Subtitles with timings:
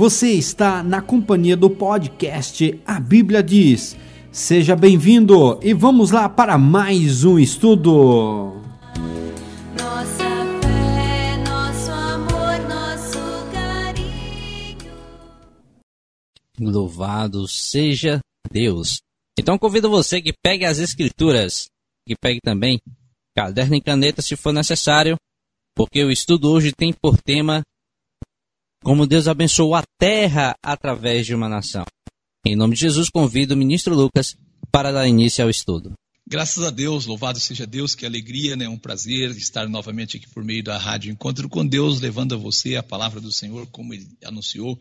[0.00, 3.94] Você está na companhia do podcast A Bíblia Diz.
[4.32, 8.58] Seja bem-vindo e vamos lá para mais um estudo.
[9.78, 10.24] Nossa
[10.62, 13.18] fé, nosso amor, nosso
[13.52, 14.90] carinho.
[16.58, 18.20] Louvado seja
[18.50, 19.02] Deus.
[19.38, 21.66] Então convido você que pegue as escrituras,
[22.08, 22.80] que pegue também
[23.36, 25.16] caderno e caneta se for necessário,
[25.76, 27.60] porque o estudo hoje tem por tema
[28.82, 31.84] como Deus abençoou a terra através de uma nação.
[32.46, 34.36] Em nome de Jesus, convido o ministro Lucas
[34.72, 35.92] para dar início ao estudo.
[36.26, 38.68] Graças a Deus, louvado seja Deus, que alegria, né?
[38.68, 42.76] Um prazer estar novamente aqui por meio da Rádio Encontro com Deus, levando a você
[42.76, 44.80] a palavra do Senhor, como ele anunciou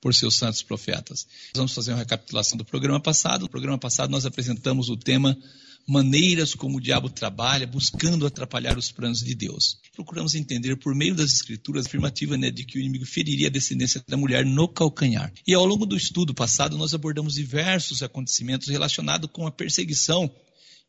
[0.00, 1.26] por seus santos profetas.
[1.54, 3.42] Vamos fazer uma recapitulação do programa passado.
[3.42, 5.36] No programa passado nós apresentamos o tema
[5.86, 9.78] maneiras como o diabo trabalha, buscando atrapalhar os planos de Deus.
[9.94, 13.50] Procuramos entender por meio das escrituras a afirmativa né, de que o inimigo feriria a
[13.50, 15.32] descendência da mulher no calcanhar.
[15.46, 20.30] E ao longo do estudo passado nós abordamos diversos acontecimentos relacionados com a perseguição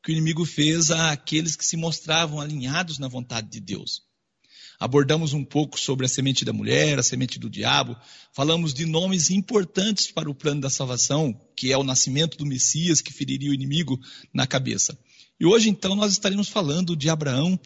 [0.03, 4.06] que o inimigo fez àqueles que se mostravam alinhados na vontade de Deus.
[4.79, 7.97] Abordamos um pouco sobre a semente da mulher, a semente do diabo.
[8.31, 13.01] Falamos de nomes importantes para o plano da salvação, que é o nascimento do Messias
[13.01, 13.99] que feriria o inimigo
[14.31, 14.97] na cabeça.
[15.39, 17.59] E hoje, então, nós estaremos falando de Abraão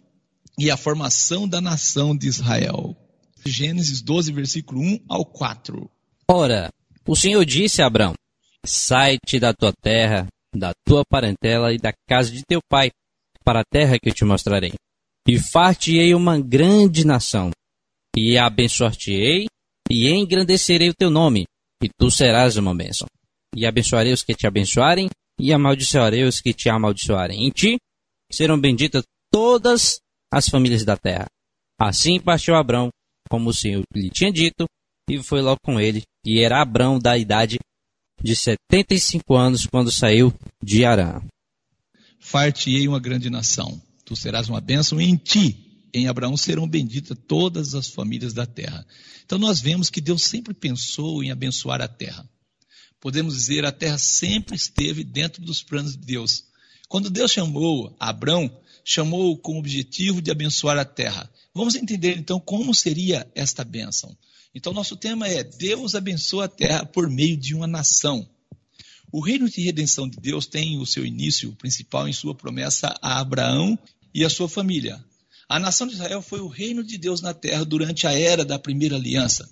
[0.57, 2.95] e a formação da nação de Israel.
[3.45, 5.89] Gênesis 12, versículo 1 ao 4.
[6.29, 6.69] Ora,
[7.05, 8.13] o Senhor disse a Abraão:
[8.65, 12.91] Sai-te da tua terra, da tua parentela e da casa de teu pai,
[13.43, 14.73] para a terra que eu te mostrarei.
[15.27, 17.51] E far-te-ei uma grande nação,
[18.15, 19.45] e abençoar-te-ei,
[19.89, 21.45] e engrandecerei o teu nome,
[21.83, 23.07] e tu serás uma bênção.
[23.55, 27.45] E abençoarei os que te abençoarem, e amaldiçoarei os que te amaldiçoarem.
[27.45, 27.77] Em ti
[28.31, 29.99] serão benditas todas
[30.31, 31.27] as famílias da terra.
[31.79, 32.89] Assim partiu Abrão,
[33.29, 34.65] como o Senhor lhe tinha dito,
[35.09, 36.03] e foi logo com ele.
[36.25, 37.59] E era Abrão da idade
[38.21, 40.33] de setenta e cinco anos quando saiu
[40.63, 41.21] de Arã.
[42.19, 43.81] Far-te-ei uma grande nação,
[44.11, 48.85] tu serás uma bênção, em ti, em Abraão, serão benditas todas as famílias da terra.
[49.23, 52.29] Então nós vemos que Deus sempre pensou em abençoar a terra.
[52.99, 56.43] Podemos dizer, a terra sempre esteve dentro dos planos de Deus.
[56.89, 58.51] Quando Deus chamou Abraão,
[58.83, 61.31] chamou com o objetivo de abençoar a terra.
[61.53, 64.13] Vamos entender então como seria esta bênção.
[64.53, 68.29] Então, nosso tema é: Deus abençoa a terra por meio de uma nação.
[69.09, 73.19] O reino de redenção de Deus tem o seu início principal em sua promessa a
[73.19, 73.79] Abraão
[74.13, 75.03] e a sua família.
[75.47, 78.57] A nação de Israel foi o reino de Deus na terra durante a era da
[78.57, 79.49] primeira aliança.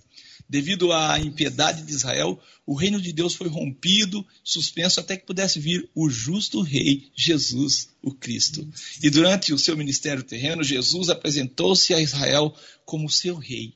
[0.50, 5.60] Devido à impiedade de Israel, o reino de Deus foi rompido, suspenso até que pudesse
[5.60, 8.68] vir o justo rei Jesus, o Cristo.
[9.04, 13.76] E durante o seu ministério terreno, Jesus apresentou-se a Israel como seu rei,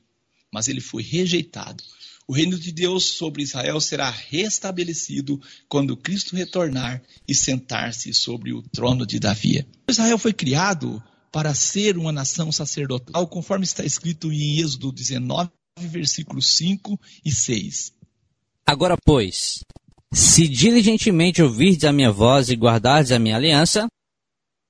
[0.52, 1.84] mas ele foi rejeitado.
[2.26, 8.62] O reino de Deus sobre Israel será restabelecido quando Cristo retornar e sentar-se sobre o
[8.62, 9.66] trono de Davi.
[9.88, 16.56] Israel foi criado para ser uma nação sacerdotal, conforme está escrito em Êxodo 19, versículos
[16.56, 17.92] 5 e 6.
[18.64, 19.60] Agora, pois,
[20.12, 23.86] se diligentemente ouvirdes a minha voz e guardardes a minha aliança,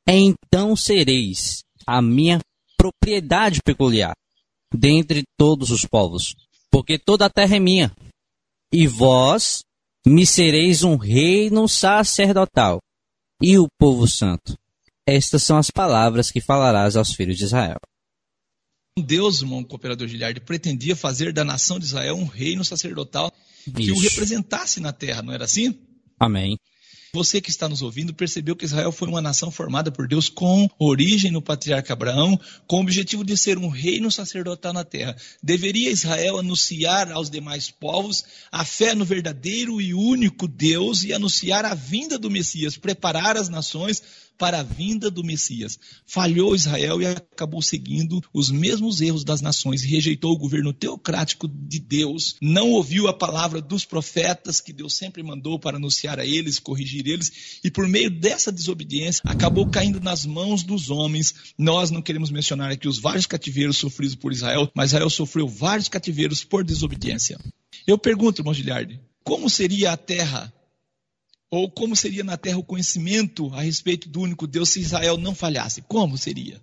[0.08, 2.40] então sereis a minha
[2.76, 4.14] propriedade peculiar
[4.74, 6.34] dentre todos os povos,
[6.74, 7.94] porque toda a terra é minha.
[8.72, 9.62] E vós
[10.04, 12.80] me sereis um reino sacerdotal
[13.40, 14.56] e o povo santo.
[15.06, 17.78] Estas são as palavras que falarás aos filhos de Israel.
[18.98, 23.32] Deus, irmão cooperador Giliardi, pretendia fazer da nação de Israel um reino sacerdotal
[23.64, 25.78] que o representasse na terra, não era assim?
[26.18, 26.58] Amém.
[27.14, 30.68] Você que está nos ouvindo percebeu que Israel foi uma nação formada por Deus com
[30.76, 32.36] origem no patriarca Abraão,
[32.66, 35.14] com o objetivo de ser um reino sacerdotal na terra.
[35.40, 41.64] Deveria Israel anunciar aos demais povos a fé no verdadeiro e único Deus e anunciar
[41.64, 44.02] a vinda do Messias, preparar as nações
[44.38, 45.78] para a vinda do Messias.
[46.06, 51.78] Falhou Israel e acabou seguindo os mesmos erros das nações, rejeitou o governo teocrático de
[51.78, 56.58] Deus, não ouviu a palavra dos profetas que Deus sempre mandou para anunciar a eles,
[56.58, 61.34] corrigir eles, e por meio dessa desobediência acabou caindo nas mãos dos homens.
[61.58, 65.88] Nós não queremos mencionar aqui os vários cativeiros sofridos por Israel, mas Israel sofreu vários
[65.88, 67.38] cativeiros por desobediência.
[67.86, 70.52] Eu pergunto, irmão Giliardi, como seria a terra
[71.50, 75.34] ou como seria na terra o conhecimento a respeito do único Deus se Israel não
[75.34, 75.82] falhasse?
[75.82, 76.60] Como seria?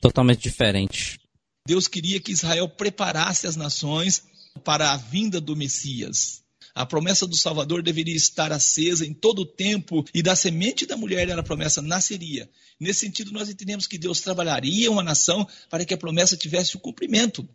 [0.00, 1.20] Totalmente diferente.
[1.66, 4.24] Deus queria que Israel preparasse as nações
[4.64, 6.42] para a vinda do Messias.
[6.74, 10.96] A promessa do Salvador deveria estar acesa em todo o tempo e da semente da
[10.96, 12.50] mulher a promessa nasceria.
[12.80, 16.80] Nesse sentido, nós entendemos que Deus trabalharia uma nação para que a promessa tivesse o
[16.80, 17.46] cumprimento.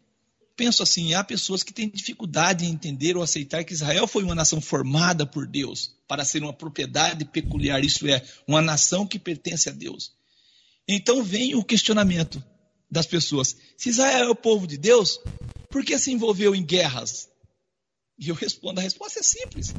[0.56, 4.36] penso assim: há pessoas que têm dificuldade em entender ou aceitar que Israel foi uma
[4.36, 9.70] nação formada por Deus para ser uma propriedade peculiar, isso é, uma nação que pertence
[9.70, 10.14] a Deus.
[10.88, 12.44] Então vem o questionamento
[12.90, 15.20] das pessoas: se Israel é o povo de Deus,
[15.70, 17.30] por que se envolveu em guerras?
[18.18, 19.74] E eu respondo: a resposta é simples.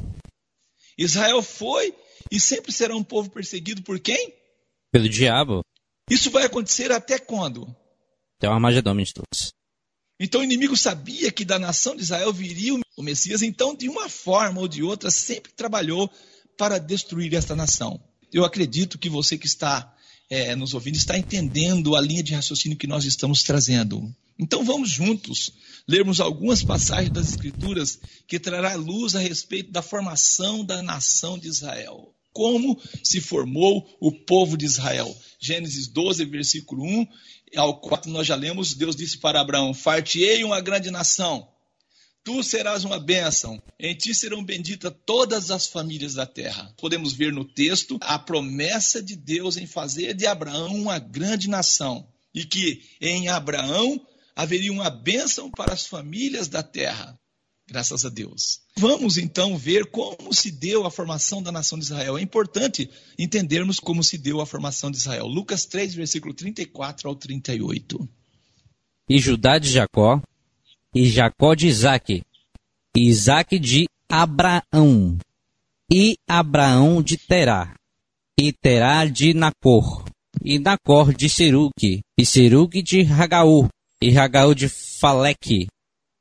[0.97, 1.95] Israel foi
[2.31, 4.33] e sempre será um povo perseguido por quem?
[4.91, 5.61] Pelo diabo.
[6.09, 7.63] Isso vai acontecer até quando?
[8.37, 9.58] Até o Armagedon de todos.
[10.19, 14.09] Então o inimigo sabia que da nação de Israel viria o Messias, então de uma
[14.09, 16.11] forma ou de outra sempre trabalhou
[16.57, 18.01] para destruir esta nação.
[18.31, 19.95] Eu acredito que você que está
[20.29, 24.13] é, nos ouvindo está entendendo a linha de raciocínio que nós estamos trazendo.
[24.37, 25.51] Então vamos juntos
[25.87, 31.47] lermos algumas passagens das Escrituras que trará luz a respeito da formação da nação de
[31.47, 32.13] Israel.
[32.31, 35.13] Como se formou o povo de Israel.
[35.41, 37.07] Gênesis 12, versículo 1
[37.55, 41.47] ao 4, nós já lemos: Deus disse para Abraão: Fartiei uma grande nação,
[42.23, 46.73] tu serás uma bênção, em ti serão benditas todas as famílias da terra.
[46.77, 52.07] Podemos ver no texto a promessa de Deus em fazer de Abraão uma grande nação
[52.33, 53.99] e que em Abraão
[54.35, 57.19] haveria uma bênção para as famílias da terra.
[57.67, 58.61] Graças a Deus.
[58.79, 62.17] Vamos então ver como se deu a formação da nação de Israel.
[62.17, 65.27] É importante entendermos como se deu a formação de Israel.
[65.27, 68.09] Lucas 3, versículo 34 ao 38.
[69.09, 70.21] E Judá de Jacó,
[70.95, 72.23] e Jacó de Isaque,
[72.95, 75.17] e Isaque de Abraão,
[75.91, 77.75] e Abraão de Terá,
[78.39, 80.05] e Terá de Nacor,
[80.41, 83.67] e Nacor de Seruque, e Seruque de Ragaú,
[84.01, 85.67] e Ragaú de Faleque,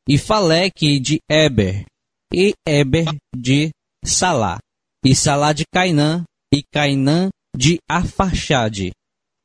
[0.08, 1.86] e Faleque de Eber,
[2.32, 3.70] e Eber de
[4.04, 4.58] Salá,
[5.04, 8.92] e Salá de Cainã, e Cainã de Afarxade,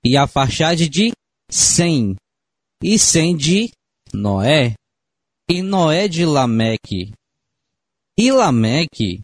[0.03, 1.12] e Afarxade de
[1.50, 2.15] Sem,
[2.81, 3.71] e Sem de
[4.13, 4.75] Noé,
[5.50, 7.12] e Noé de Lameque,
[8.18, 9.21] e Lameque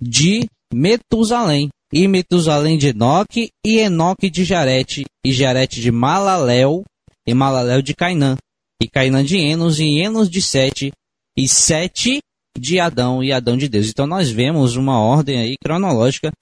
[0.00, 6.84] de Metusalém, e Metusalém de Enoque, e Enoque de Jarete, e Jarete de Malaléu,
[7.26, 8.36] e Malaléu de Cainã,
[8.82, 10.92] e Cainã de Enos, e Enos de Sete,
[11.36, 12.20] e Sete
[12.58, 13.88] de Adão, e Adão de Deus.
[13.88, 16.32] Então nós vemos uma ordem aí cronológica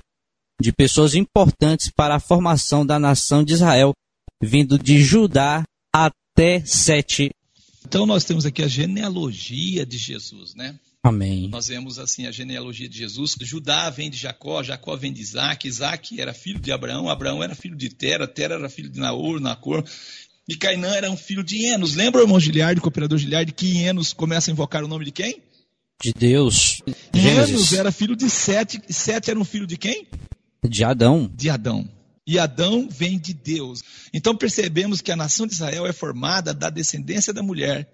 [0.60, 3.92] de pessoas importantes para a formação da nação de Israel,
[4.40, 5.64] vindo de Judá
[5.94, 7.30] até Sete.
[7.84, 10.78] Então nós temos aqui a genealogia de Jesus, né?
[11.04, 11.48] Amém.
[11.48, 13.34] Nós vemos assim a genealogia de Jesus.
[13.40, 17.56] Judá vem de Jacó, Jacó vem de Isaac, Isaac era filho de Abraão, Abraão era
[17.56, 19.84] filho de Tera, Tera era filho de Naor, Nacor.
[20.48, 21.96] E Cainã era um filho de Enos.
[21.96, 25.42] Lembra, irmão Giliardi, cooperador Giliardi, que Enos começa a invocar o nome de quem?
[26.00, 26.82] De Deus.
[27.14, 27.72] Gênesis.
[27.72, 28.80] era filho de Sete.
[28.88, 30.06] e Sete era um filho de quem?
[30.64, 31.30] De Adão.
[31.34, 31.88] De Adão.
[32.26, 33.82] E Adão vem de Deus.
[34.12, 37.88] Então percebemos que a nação de Israel é formada da descendência da mulher,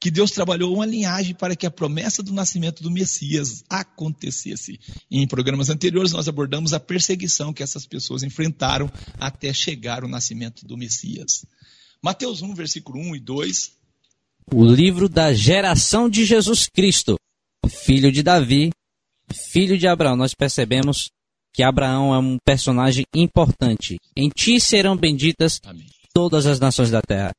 [0.00, 4.80] que Deus trabalhou uma linhagem para que a promessa do nascimento do Messias acontecesse.
[5.10, 10.08] E em programas anteriores nós abordamos a perseguição que essas pessoas enfrentaram até chegar o
[10.08, 11.44] nascimento do Messias.
[12.02, 13.72] Mateus 1, versículo 1 e 2.
[14.52, 17.16] O livro da geração de Jesus Cristo,
[17.68, 18.70] filho de Davi,
[19.52, 20.16] filho de Abraão.
[20.16, 21.08] Nós percebemos
[21.54, 23.96] que Abraão é um personagem importante.
[24.16, 25.86] Em ti serão benditas Amém.
[26.14, 27.32] todas as nações da terra.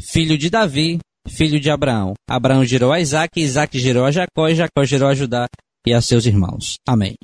[0.00, 0.98] Filho de Davi,
[1.28, 2.14] filho de Abraão.
[2.28, 5.46] Abraão gerou a Isaac, Isaac gerou a Jacó, e Jacó gerou a Judá
[5.86, 6.74] e a seus irmãos.
[6.86, 7.14] Amém.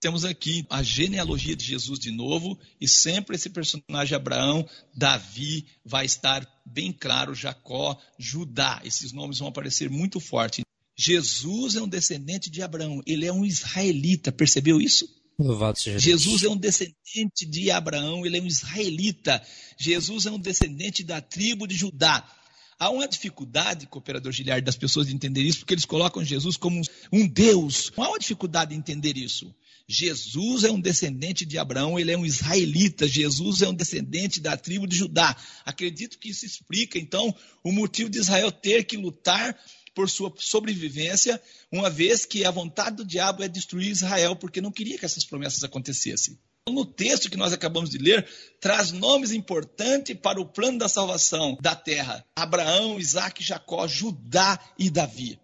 [0.00, 6.06] Temos aqui a genealogia de Jesus de novo, e sempre esse personagem Abraão, Davi, vai
[6.06, 8.80] estar bem claro, Jacó, Judá.
[8.82, 10.62] Esses nomes vão aparecer muito forte.
[11.02, 15.08] Jesus é um descendente de Abraão, ele é um israelita, percebeu isso?
[15.38, 16.02] Louvado seja Deus.
[16.02, 19.42] Jesus é um descendente de Abraão, ele é um israelita.
[19.78, 22.30] Jesus é um descendente da tribo de Judá.
[22.78, 26.82] Há uma dificuldade, cooperador Giliard, das pessoas de entender isso, porque eles colocam Jesus como
[27.10, 27.90] um Deus.
[27.96, 29.54] Há uma dificuldade de entender isso.
[29.88, 33.08] Jesus é um descendente de Abraão, ele é um israelita.
[33.08, 35.34] Jesus é um descendente da tribo de Judá.
[35.64, 39.58] Acredito que isso explica, então, o motivo de Israel ter que lutar
[39.94, 44.72] por sua sobrevivência, uma vez que a vontade do diabo é destruir Israel, porque não
[44.72, 46.38] queria que essas promessas acontecessem.
[46.68, 48.28] No texto que nós acabamos de ler,
[48.60, 54.90] traz nomes importantes para o plano da salvação da terra: Abraão, Isaac, Jacó, Judá e
[54.90, 55.40] Davi.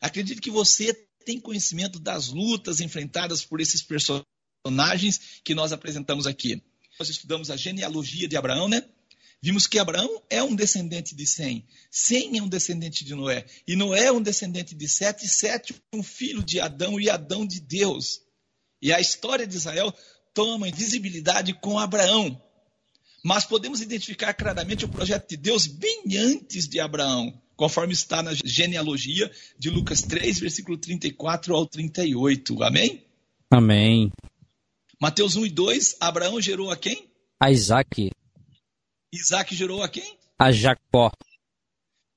[0.00, 6.62] Acredito que você tem conhecimento das lutas enfrentadas por esses personagens que nós apresentamos aqui.
[6.98, 8.82] Nós estudamos a genealogia de Abraão, né?
[9.44, 11.66] Vimos que Abraão é um descendente de Sem.
[11.90, 13.44] Sem é um descendente de Noé.
[13.68, 15.26] E Noé é um descendente de Sete.
[15.26, 16.98] E Sete, um filho de Adão.
[16.98, 18.22] E Adão de Deus.
[18.80, 19.92] E a história de Israel
[20.32, 22.40] toma visibilidade com Abraão.
[23.22, 27.38] Mas podemos identificar claramente o projeto de Deus bem antes de Abraão.
[27.54, 32.62] conforme está na genealogia de Lucas 3, versículo 34 ao 38.
[32.62, 33.04] Amém?
[33.50, 34.10] Amém.
[34.98, 37.10] Mateus 1 e 2, Abraão gerou a quem?
[37.38, 38.10] A Isaac,
[39.14, 40.18] Isaac gerou a quem?
[40.38, 41.12] a Jacó,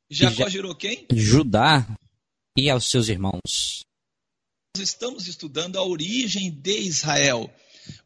[0.10, 1.06] Jacó Ja- gerou quem?
[1.14, 1.88] Judá
[2.58, 3.84] e aos seus irmãos.
[4.76, 7.54] Nós estamos estudando a origem de Israel.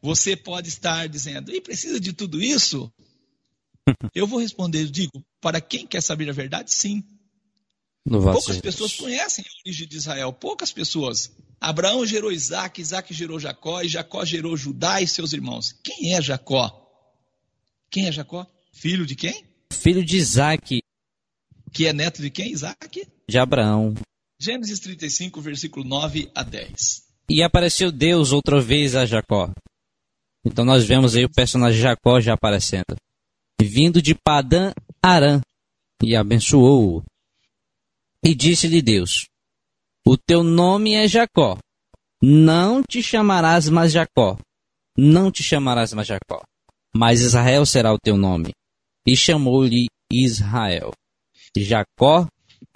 [0.02, 2.92] Você pode estar dizendo, e precisa de tudo isso?
[4.14, 7.02] Eu vou responder, eu digo, para quem quer saber a verdade, sim.
[8.04, 11.32] Poucas pessoas conhecem a origem de Israel, poucas pessoas.
[11.60, 15.72] Abraão gerou Isaac, Isaac gerou Jacó, e Jacó gerou Judá e seus irmãos.
[15.82, 16.78] Quem é Jacó?
[17.90, 18.46] Quem é Jacó?
[18.74, 19.44] Filho de quem?
[19.72, 20.80] Filho de Isaac,
[21.72, 22.50] Que é neto de quem?
[22.52, 23.06] Isaac?
[23.28, 23.94] de Abraão.
[24.38, 27.02] Gênesis 35, versículo 9 a 10.
[27.30, 29.50] E apareceu Deus outra vez a Jacó.
[30.44, 32.96] Então nós vemos aí o personagem Jacó já aparecendo.
[33.60, 35.40] Vindo de Padã Arã.
[36.02, 37.02] E abençoou-o.
[38.24, 39.26] E disse-lhe Deus:
[40.04, 41.56] O teu nome é Jacó.
[42.20, 44.36] Não te chamarás mais Jacó.
[44.98, 46.42] Não te chamarás mais Jacó.
[46.94, 48.50] Mas Israel será o teu nome.
[49.06, 50.92] E chamou-lhe Israel.
[51.56, 52.26] Jacó,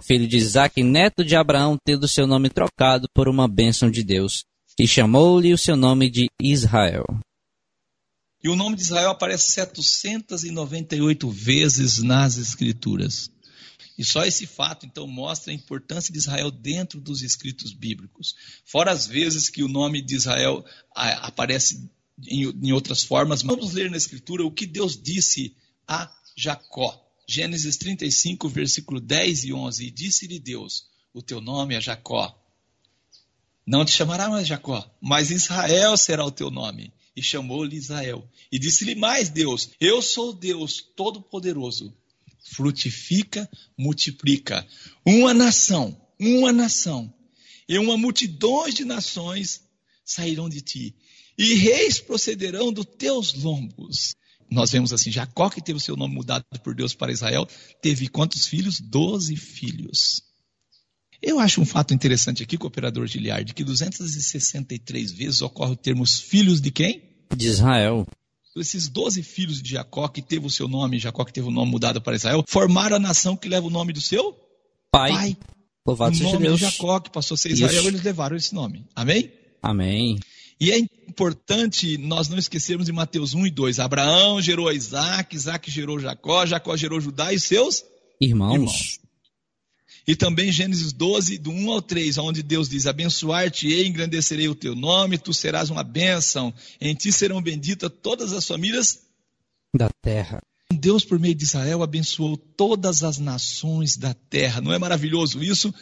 [0.01, 4.43] filho de Isaac, neto de Abraão, tendo seu nome trocado por uma bênção de Deus,
[4.79, 7.05] e chamou-lhe o seu nome de Israel.
[8.43, 13.31] E o nome de Israel aparece 798 vezes nas Escrituras.
[13.97, 18.35] E só esse fato, então, mostra a importância de Israel dentro dos escritos bíblicos.
[18.63, 20.63] Fora as vezes que o nome de Israel
[20.95, 21.89] aparece
[22.27, 25.55] em outras formas, vamos ler na Escritura o que Deus disse
[25.87, 27.03] a Jacó.
[27.27, 29.85] Gênesis 35, versículo 10 e 11.
[29.85, 32.37] E disse-lhe Deus: O teu nome é Jacó.
[33.65, 36.93] Não te chamará mais Jacó, mas Israel será o teu nome.
[37.15, 38.29] E chamou-lhe Israel.
[38.51, 41.93] E disse-lhe mais Deus: Eu sou Deus Todo-Poderoso.
[42.43, 44.65] Frutifica, multiplica.
[45.05, 47.13] Uma nação, uma nação,
[47.67, 49.61] e uma multidão de nações
[50.05, 50.95] sairão de ti,
[51.37, 54.15] e reis procederão dos teus lombos.
[54.49, 57.47] Nós vemos assim: Jacó, que teve o seu nome mudado por Deus para Israel,
[57.81, 58.79] teve quantos filhos?
[58.79, 60.21] Doze filhos.
[61.21, 66.19] Eu acho um fato interessante aqui, cooperador Giliard, que 263 vezes ocorre o termo os
[66.19, 67.01] filhos de quem?
[67.35, 68.05] De Israel.
[68.55, 71.69] Esses 12 filhos de Jacó, que teve o seu nome, Jacó que teve o nome
[71.71, 74.35] mudado para Israel, formaram a nação que leva o nome do seu
[74.91, 75.37] Pai, pai.
[75.85, 76.59] louvado o seja nome Deus.
[76.59, 77.87] de Jacó, que passou a ser Israel, Isso.
[77.87, 78.85] eles levaram esse nome.
[78.95, 79.31] Amém?
[79.61, 80.19] Amém.
[80.59, 83.79] E é importante nós não esquecermos de Mateus 1 e 2.
[83.79, 87.83] Abraão gerou Isaac, Isaac gerou Jacó, Jacó gerou Judá e seus
[88.19, 88.99] Irmãos, Irmãos.
[90.07, 94.73] E também Gênesis 12, do 1 ao 3, onde Deus diz: Abençoar-te-ei, engrandecerei o teu
[94.73, 98.99] nome, tu serás uma bênção, em ti serão benditas todas as famílias.
[99.75, 100.41] da terra.
[100.71, 104.61] Deus, por meio de Israel, abençoou todas as nações da terra.
[104.61, 105.73] Não é maravilhoso isso?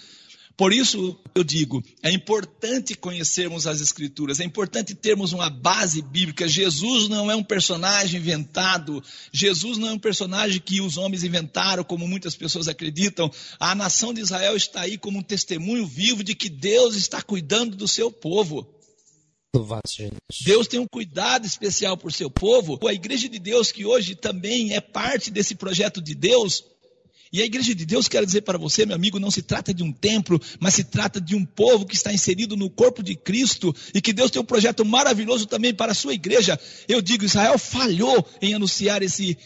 [0.58, 6.48] Por isso eu digo, é importante conhecermos as Escrituras, é importante termos uma base bíblica.
[6.48, 11.84] Jesus não é um personagem inventado, Jesus não é um personagem que os homens inventaram,
[11.84, 13.30] como muitas pessoas acreditam.
[13.60, 17.76] A nação de Israel está aí como um testemunho vivo de que Deus está cuidando
[17.76, 18.66] do seu povo.
[20.46, 22.78] Deus tem um cuidado especial por seu povo.
[22.88, 26.64] A igreja de Deus, que hoje também é parte desse projeto de Deus,
[27.36, 29.84] e a igreja de Deus, quero dizer para você, meu amigo, não se trata de
[29.84, 33.76] um templo, mas se trata de um povo que está inserido no corpo de Cristo
[33.94, 36.58] e que Deus tem um projeto maravilhoso também para a sua igreja.
[36.88, 39.38] Eu digo, Israel falhou em anunciar esse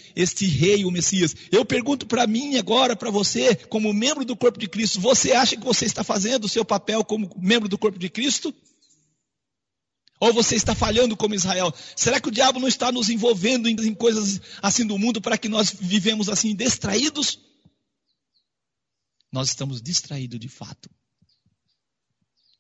[0.46, 1.36] rei, o Messias.
[1.52, 5.58] Eu pergunto para mim agora, para você, como membro do corpo de Cristo, você acha
[5.58, 8.54] que você está fazendo o seu papel como membro do corpo de Cristo?
[10.20, 11.74] Ou você está falhando como Israel?
[11.96, 15.50] Será que o diabo não está nos envolvendo em coisas assim do mundo para que
[15.50, 17.49] nós vivemos assim distraídos?
[19.32, 20.90] Nós estamos distraídos de fato.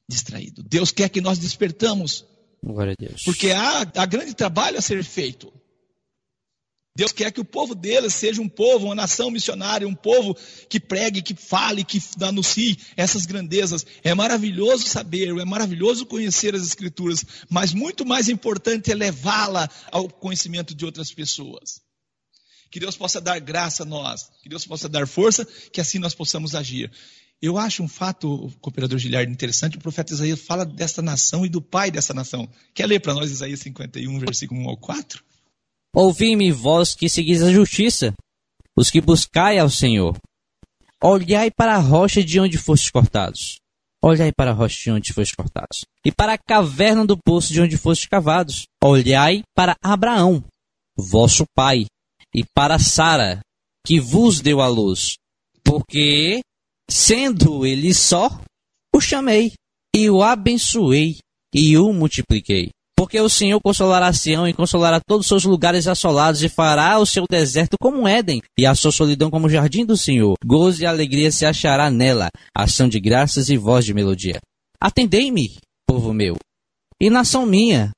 [0.08, 0.64] Distraído.
[0.64, 2.26] Deus quer que nós despertamos,
[2.64, 3.24] Glória a Deus.
[3.24, 5.52] porque há, há grande trabalho a ser feito.
[7.00, 10.36] Deus quer que o povo dele seja um povo, uma nação missionária, um povo
[10.68, 13.86] que pregue, que fale, que anuncie essas grandezas.
[14.04, 20.10] É maravilhoso saber, é maravilhoso conhecer as Escrituras, mas muito mais importante é levá-la ao
[20.10, 21.82] conhecimento de outras pessoas.
[22.70, 26.14] Que Deus possa dar graça a nós, que Deus possa dar força, que assim nós
[26.14, 26.92] possamos agir.
[27.42, 31.62] Eu acho um fato, cooperador Giliard, interessante, o profeta Isaías fala dessa nação e do
[31.62, 32.50] pai dessa nação.
[32.74, 35.24] Quer ler para nós Isaías 51, versículo 1 ao 4?
[35.96, 38.14] Ouvi-me, vós que seguis a justiça,
[38.76, 40.18] os que buscai ao Senhor.
[41.02, 43.60] Olhai para a rocha de onde fostes cortados.
[44.02, 45.86] Olhai para a rocha de onde fostes cortados.
[46.06, 48.66] E para a caverna do poço de onde fostes cavados.
[48.84, 50.44] Olhai para Abraão,
[50.98, 51.86] vosso pai,
[52.34, 53.40] e para Sara,
[53.86, 55.16] que vos deu a luz.
[55.64, 56.42] Porque
[56.90, 58.42] Sendo ele só,
[58.96, 59.54] o chamei,
[59.96, 61.18] e o abençoei,
[61.54, 62.72] e o multipliquei.
[62.98, 67.06] Porque o Senhor consolará Sião e consolará todos os seus lugares assolados e fará o
[67.06, 70.34] seu deserto como um Éden e a sua solidão como o jardim do Senhor.
[70.44, 74.40] Gozo e alegria se achará nela, ação de graças e voz de melodia.
[74.82, 75.58] Atendei-me,
[75.88, 76.38] povo meu,
[77.00, 77.92] e nação minha,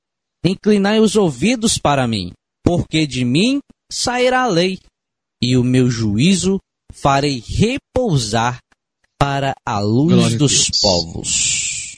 [0.44, 3.58] inclinai os ouvidos para mim, porque de mim
[3.92, 4.78] sairá a lei,
[5.40, 6.58] e o meu juízo
[6.92, 8.58] farei repousar
[9.18, 10.80] para a luz Glória a dos Deus.
[10.80, 11.96] povos.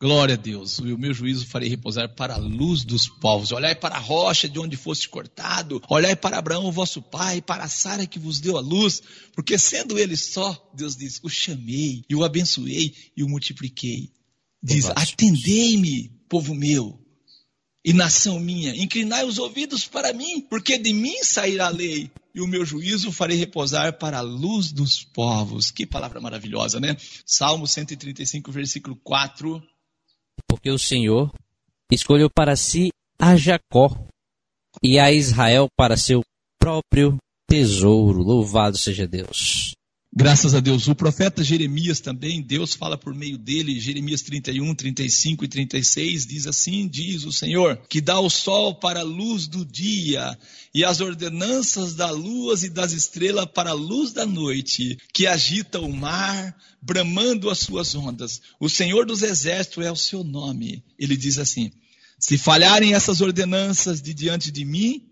[0.00, 0.78] Glória a Deus.
[0.78, 3.52] E o meu juízo farei repousar para a luz dos povos.
[3.52, 5.82] Olhai para a rocha de onde foste cortado.
[5.90, 9.02] Olhai para Abraão, vosso pai, para Sara que vos deu a luz.
[9.34, 14.10] Porque sendo ele só, Deus diz, o chamei, e o abençoei, e o multipliquei.
[14.62, 16.99] Diz, atendei-me, povo meu,
[17.84, 22.40] e nação minha, inclinai os ouvidos para mim, porque de mim sairá a lei, e
[22.40, 25.70] o meu juízo farei repousar para a luz dos povos.
[25.70, 26.96] Que palavra maravilhosa, né?
[27.24, 29.62] Salmo 135, versículo 4.
[30.46, 31.32] porque o Senhor
[31.90, 33.90] escolheu para si a Jacó
[34.82, 36.22] e a Israel para seu
[36.58, 37.16] próprio
[37.48, 38.22] tesouro.
[38.22, 39.72] Louvado seja Deus.
[40.12, 40.88] Graças a Deus.
[40.88, 46.46] O profeta Jeremias também, Deus fala por meio dele, Jeremias 31, 35 e 36, diz
[46.48, 50.36] assim: Diz o Senhor, que dá o sol para a luz do dia,
[50.74, 55.78] e as ordenanças da lua e das estrelas para a luz da noite, que agita
[55.78, 58.42] o mar, bramando as suas ondas.
[58.58, 60.82] O Senhor dos exércitos é o seu nome.
[60.98, 61.70] Ele diz assim:
[62.18, 65.09] Se falharem essas ordenanças de diante de mim,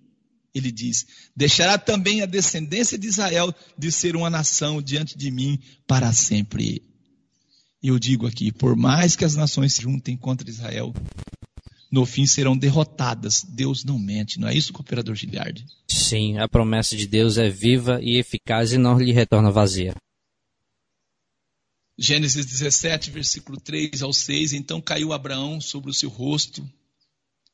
[0.58, 5.58] ele diz: Deixará também a descendência de Israel de ser uma nação diante de mim
[5.86, 6.82] para sempre.
[7.82, 10.92] Eu digo aqui: por mais que as nações se juntem contra Israel,
[11.90, 13.44] no fim serão derrotadas.
[13.44, 15.64] Deus não mente, não é isso, cooperador Giliardi?
[15.88, 19.94] Sim, a promessa de Deus é viva e eficaz e não lhe retorna vazia.
[21.96, 24.52] Gênesis 17, versículo 3 ao 6.
[24.52, 26.68] Então caiu Abraão sobre o seu rosto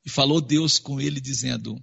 [0.04, 1.82] e falou Deus com ele, dizendo: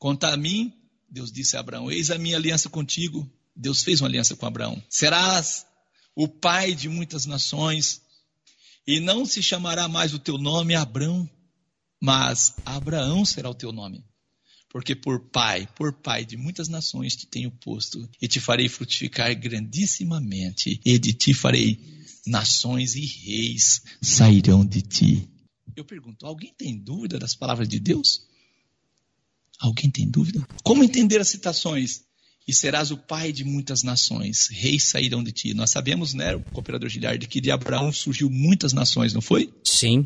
[0.00, 0.72] Conta a mim,
[1.10, 3.30] Deus disse a Abraão: Eis a minha aliança contigo.
[3.54, 4.82] Deus fez uma aliança com Abraão.
[4.88, 5.66] Serás
[6.16, 8.00] o pai de muitas nações,
[8.86, 11.28] e não se chamará mais o teu nome Abrão,
[12.00, 14.02] mas Abraão será o teu nome.
[14.70, 19.38] Porque por pai, por pai de muitas nações te tenho posto, e te farei frutificar
[19.38, 21.78] grandissimamente, e de ti farei
[22.26, 25.28] nações e reis sairão de ti.
[25.76, 28.29] Eu pergunto, alguém tem dúvida das palavras de Deus?
[29.60, 30.46] Alguém tem dúvida?
[30.62, 32.02] Como entender as citações?
[32.48, 35.54] E serás o pai de muitas nações, reis sairão de ti.
[35.54, 39.52] Nós sabemos, né, o cooperador Giliardi, que de Abraão surgiu muitas nações, não foi?
[39.62, 40.04] Sim.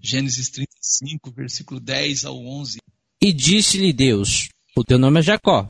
[0.00, 2.78] Gênesis 35, versículo 10 ao 11.
[3.20, 5.68] E disse-lhe Deus: O teu nome é Jacó.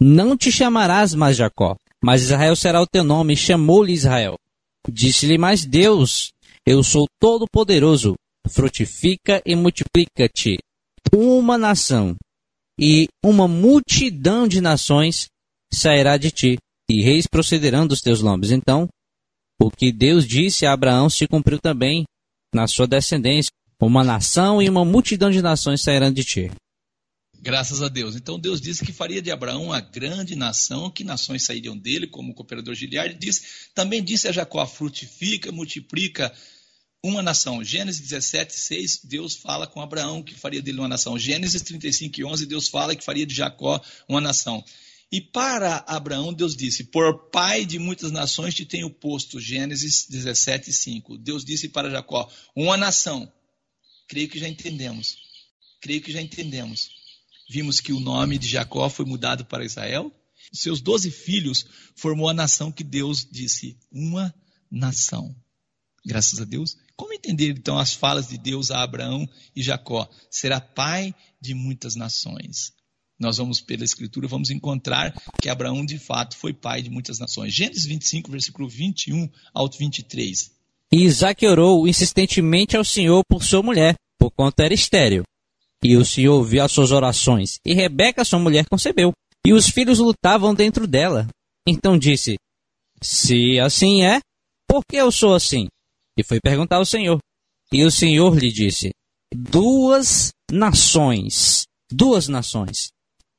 [0.00, 3.36] Não te chamarás mais Jacó, mas Israel será o teu nome.
[3.36, 4.36] Chamou-lhe Israel.
[4.90, 6.32] Disse-lhe mais Deus:
[6.66, 8.14] Eu sou todo-poderoso.
[8.48, 10.58] Frutifica e multiplica-te.
[11.14, 12.16] Uma nação
[12.80, 15.28] e uma multidão de nações
[15.72, 18.50] sairá de ti, e reis procederão dos teus nomes.
[18.50, 18.88] Então,
[19.60, 22.04] o que Deus disse a Abraão se cumpriu também
[22.54, 23.50] na sua descendência.
[23.82, 26.50] Uma nação e uma multidão de nações sairão de ti.
[27.38, 28.16] Graças a Deus.
[28.16, 32.32] Então Deus disse que faria de Abraão uma grande nação, que nações sairiam dele, como
[32.32, 33.70] o cooperador Giliardi disse.
[33.74, 36.30] Também disse a Jacó: frutifica, multiplica
[37.02, 37.64] uma nação.
[37.64, 41.18] Gênesis 17, 6, Deus fala com Abraão que faria dele uma nação.
[41.18, 44.64] Gênesis 35, 11, Deus fala que faria de Jacó uma nação.
[45.12, 49.40] E para Abraão, Deus disse: Por pai de muitas nações te tenho posto.
[49.40, 51.18] Gênesis 17, 5.
[51.18, 53.30] Deus disse para Jacó: Uma nação.
[54.06, 55.16] Creio que já entendemos.
[55.80, 56.90] Creio que já entendemos.
[57.48, 60.14] Vimos que o nome de Jacó foi mudado para Israel.
[60.52, 64.32] Seus doze filhos formou a nação que Deus disse: Uma
[64.70, 65.34] nação.
[66.06, 66.76] Graças a Deus.
[67.00, 70.06] Como entender então as falas de Deus a Abraão e Jacó?
[70.30, 72.74] Será pai de muitas nações.
[73.18, 77.54] Nós vamos, pela Escritura, vamos encontrar que Abraão de fato foi pai de muitas nações.
[77.54, 80.50] Gênesis 25, versículo 21 ao 23.
[80.92, 85.22] E Isaac orou insistentemente ao Senhor por sua mulher, porquanto era estéril.
[85.82, 89.10] E o Senhor ouviu as suas orações, e Rebeca, sua mulher, concebeu.
[89.46, 91.26] E os filhos lutavam dentro dela.
[91.66, 92.36] Então disse:
[93.00, 94.20] Se assim é,
[94.68, 95.66] por que eu sou assim?
[96.16, 97.18] E foi perguntar ao Senhor.
[97.72, 98.90] E o Senhor lhe disse:
[99.32, 102.90] Duas nações, duas nações,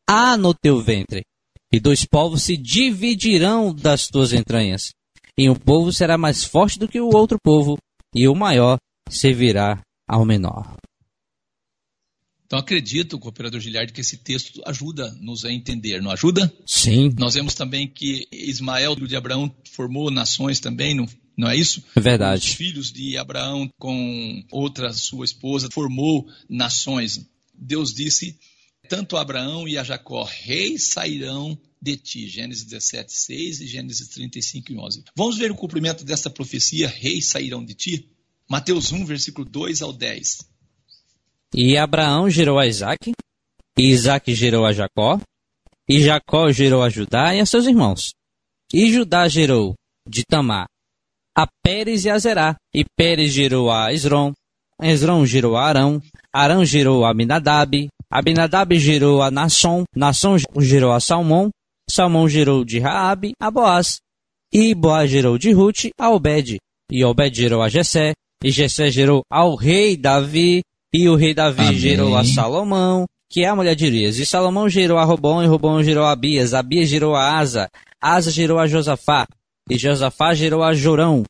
[0.08, 1.24] há no teu ventre,
[1.72, 4.92] e dois povos se dividirão das tuas entranhas.
[5.38, 7.78] E um povo será mais forte do que o outro povo,
[8.16, 8.78] e o maior
[9.10, 10.76] servirá ao menor.
[12.46, 16.54] Então acredito, cooperador Giliardi, que esse texto ajuda-nos a entender, não ajuda?
[16.66, 21.08] Sim, Nós vemos também que Ismael, de Abraão, formou nações também, não,
[21.42, 21.84] não é isso?
[21.96, 22.56] é Os verdade.
[22.56, 27.28] filhos de Abraão com outra sua esposa formou nações.
[27.52, 28.38] Deus disse
[28.88, 32.28] tanto a Abraão e a Jacó, reis sairão de ti.
[32.28, 35.04] Gênesis 17, 6 e Gênesis 35, 11.
[35.16, 38.08] Vamos ver o cumprimento dessa profecia, reis sairão de ti?
[38.48, 40.46] Mateus 1, versículo 2 ao 10.
[41.56, 43.14] E Abraão gerou a Isaac,
[43.80, 45.20] e Isaac gerou a Jacó,
[45.90, 48.12] e Jacó gerou a Judá e a seus irmãos.
[48.72, 49.74] E Judá gerou
[50.08, 50.68] de Tamar
[51.36, 54.34] a Pérez e a Zerá, e Pérez gerou a Esrom,
[54.82, 56.02] Esrom gerou a Arão,
[56.34, 61.50] Arão gerou a Aminadab, Abinadab gerou a Nasson, Nasson gerou a Salmão,
[61.90, 64.00] Salmão gerou de Raabe a Boaz,
[64.52, 66.58] e Boaz gerou de Ruth a Obed,
[66.92, 68.14] e Obed gerou a Jessé,
[68.44, 70.62] e Jessé gerou ao rei Davi,
[70.94, 71.78] e o rei Davi Amém.
[71.78, 74.20] gerou a Salomão, que é a mulher de Urias.
[74.20, 76.54] E Salomão gerou a Robão, e Robão gerou a Abias.
[76.54, 77.70] Abias gerou a Asa.
[78.02, 79.26] Asa gerou a Josafá.
[79.72, 81.24] E Josafá gerou a Jorão.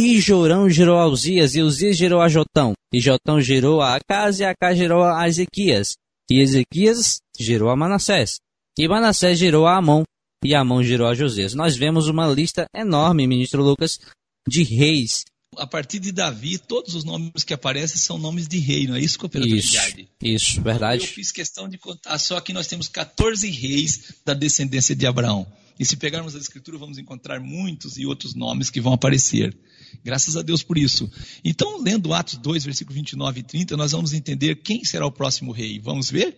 [0.00, 1.54] E Jorão gerou a Uzias.
[1.54, 2.72] E Uzias gerou a Jotão.
[2.90, 4.40] E Jotão gerou a Acas.
[4.40, 5.92] E Acas gerou a Ezequias.
[6.30, 8.38] E Ezequias gerou a Manassés.
[8.78, 10.04] E Manassés gerou a Amon.
[10.42, 11.52] E Amon gerou a Josias.
[11.52, 14.00] Nós vemos uma lista enorme, ministro Lucas,
[14.48, 15.26] de reis.
[15.58, 19.00] A partir de Davi, todos os nomes que aparecem são nomes de rei, não é
[19.00, 19.76] isso, cooperador Isso,
[20.22, 21.06] isso, Eu verdade.
[21.06, 25.46] fiz questão de contar, só que nós temos 14 reis da descendência de Abraão.
[25.78, 29.56] E se pegarmos a escritura, vamos encontrar muitos e outros nomes que vão aparecer.
[30.04, 31.10] Graças a Deus por isso.
[31.44, 35.52] Então, lendo Atos 2, versículo 29 e 30, nós vamos entender quem será o próximo
[35.52, 35.78] rei.
[35.78, 36.36] Vamos ver?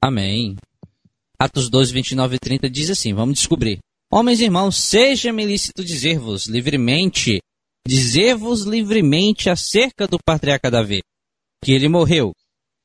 [0.00, 0.56] Amém.
[1.38, 3.78] Atos 12, 29 e 30 diz assim: Vamos descobrir.
[4.10, 7.40] Homens e irmãos, seja-me lícito dizer-vos livremente,
[7.86, 11.02] dizer-vos livremente acerca do patriarca Davi,
[11.62, 12.32] que ele morreu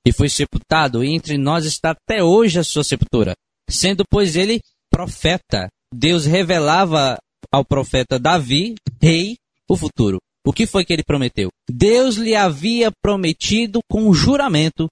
[0.06, 3.34] e foi sepultado, e entre nós está até hoje a sua sepultura.
[3.70, 7.18] Sendo, pois, ele profeta, Deus revelava
[7.52, 10.20] ao profeta Davi, rei, o futuro.
[10.46, 11.50] O que foi que ele prometeu?
[11.70, 14.88] Deus lhe havia prometido com juramento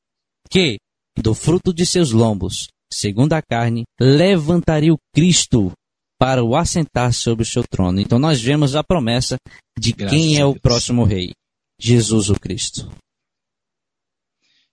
[0.50, 0.78] que,
[1.18, 5.72] do fruto de seus lombos, segundo a carne, levantaria o Cristo
[6.20, 8.00] para o assentar sobre o seu trono.
[8.00, 9.38] Então nós vemos a promessa
[9.78, 11.32] de Graças quem é o próximo rei.
[11.80, 12.90] Jesus o Cristo.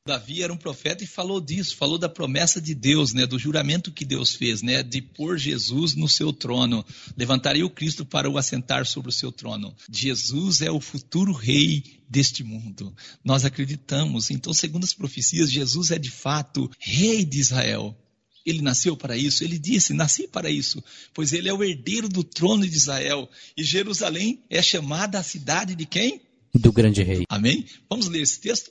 [0.06, 3.90] Davi era um profeta e falou disso, falou da promessa de Deus, né, do juramento
[3.90, 6.84] que Deus fez, né, de pôr Jesus no seu trono,
[7.16, 9.74] levantaria o Cristo para o assentar sobre o seu trono.
[9.90, 12.94] Jesus é o futuro rei deste mundo.
[13.24, 14.30] Nós acreditamos.
[14.30, 17.96] Então, segundo as profecias, Jesus é de fato rei de Israel.
[18.44, 22.22] Ele nasceu para isso, ele disse: Nasci para isso, pois ele é o herdeiro do
[22.22, 23.26] trono de Israel.
[23.56, 26.20] E Jerusalém é chamada a cidade de quem?
[26.54, 27.24] Do grande rei.
[27.26, 27.64] Amém?
[27.88, 28.70] Vamos ler esse texto?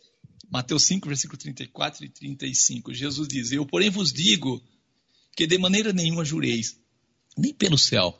[0.53, 2.93] Mateus 5, versículo 34 e 35.
[2.93, 4.61] Jesus diz: Eu, porém, vos digo
[5.35, 6.77] que de maneira nenhuma jureis,
[7.35, 8.15] nem pelo céu,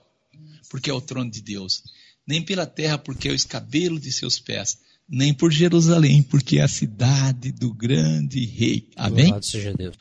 [0.68, 1.84] porque é o trono de Deus,
[2.26, 6.64] nem pela terra, porque é o escabelo de seus pés, nem por Jerusalém, porque é
[6.64, 8.90] a cidade do grande rei.
[8.96, 9.32] Amém?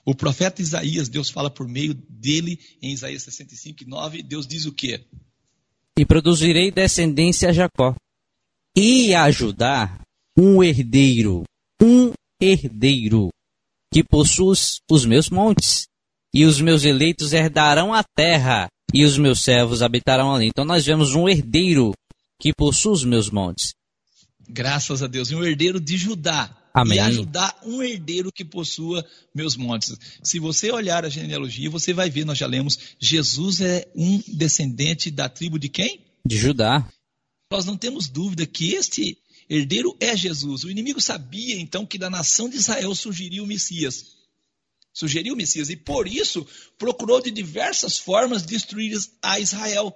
[0.02, 4.72] O profeta Isaías, Deus fala por meio dele em Isaías 65, 9, Deus diz o
[4.72, 5.04] quê?
[5.98, 7.94] E produzirei descendência a Jacó.
[8.74, 10.02] E a Judá
[10.36, 11.44] um herdeiro,
[12.44, 13.30] herdeiro,
[13.92, 14.52] que possua
[14.90, 15.86] os- meus montes.
[16.34, 20.46] E os meus eleitos herdarão a terra, e os meus servos habitarão ali.
[20.46, 21.92] Então nós vemos um herdeiro
[22.40, 23.72] que possui os meus montes.
[24.48, 25.30] Graças a Deus.
[25.30, 26.58] E um herdeiro de Judá.
[26.74, 26.96] Amém.
[26.96, 29.94] E a Judá, um herdeiro que possua meus montes.
[30.22, 35.10] Se você olhar a genealogia, você vai ver, nós já lemos, Jesus é um descendente
[35.10, 36.00] da tribo de quem?
[36.24, 36.88] De Judá.
[37.50, 39.18] Nós não temos dúvida que este
[39.56, 40.64] herdeiro é Jesus.
[40.64, 44.16] O inimigo sabia, então, que da nação de Israel surgiria o Messias.
[44.92, 45.68] Sugeriu o Messias.
[45.68, 46.46] E por isso
[46.78, 49.94] procurou de diversas formas destruir a Israel.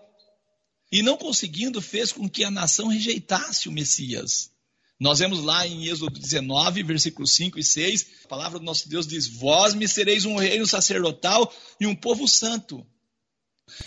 [0.93, 4.51] E não conseguindo, fez com que a nação rejeitasse o Messias.
[4.99, 9.07] Nós vemos lá em Êxodo 19, versículos 5 e 6, a palavra do nosso Deus
[9.07, 12.87] diz: Vós me sereis um reino sacerdotal e um povo santo.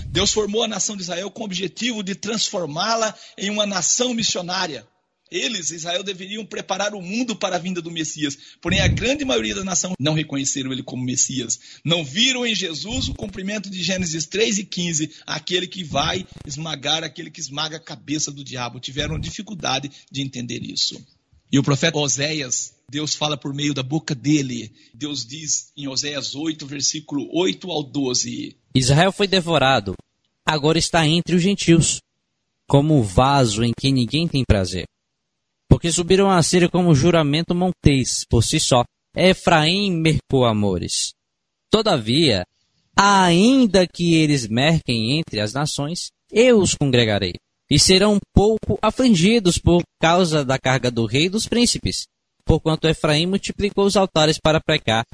[0.07, 4.87] Deus formou a nação de Israel com o objetivo de transformá-la em uma nação missionária.
[5.31, 8.37] Eles, Israel, deveriam preparar o mundo para a vinda do Messias.
[8.61, 11.59] Porém, a grande maioria da nação não reconheceram ele como Messias.
[11.83, 17.03] Não viram em Jesus o cumprimento de Gênesis 3 e 15, aquele que vai esmagar,
[17.03, 18.79] aquele que esmaga a cabeça do diabo.
[18.79, 20.99] Tiveram dificuldade de entender isso.
[21.51, 24.71] E o profeta Oséias, Deus fala por meio da boca dele.
[24.93, 28.55] Deus diz em Oséias 8, versículo 8 ao 12.
[28.75, 29.95] Israel foi devorado,
[30.45, 31.99] agora está entre os gentios,
[32.67, 34.85] como o vaso em que ninguém tem prazer.
[35.69, 38.83] Porque subiram a Síria como juramento montês, por si só,
[39.15, 41.13] Efraim mercou amores.
[41.71, 42.43] Todavia,
[42.95, 47.33] ainda que eles merquem entre as nações, eu os congregarei.
[47.69, 52.07] E serão pouco afligidos por causa da carga do rei e dos príncipes,
[52.43, 55.05] porquanto Efraim multiplicou os altares para pecar.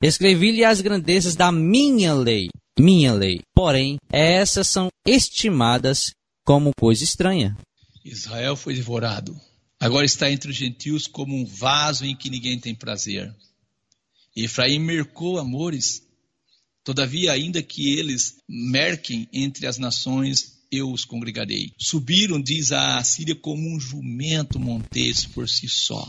[0.00, 2.48] Escrevi-lhe as grandezas da minha lei,
[2.78, 3.40] minha lei.
[3.52, 6.12] Porém, essas são estimadas
[6.44, 7.56] como coisa estranha.
[8.04, 9.34] Israel foi devorado.
[9.84, 13.30] Agora está entre os gentios como um vaso em que ninguém tem prazer.
[14.34, 16.02] Efraim mercou amores.
[16.82, 21.74] Todavia, ainda que eles merquem entre as nações, eu os congregarei.
[21.78, 26.02] Subiram, diz a Síria, como um jumento montês por si só.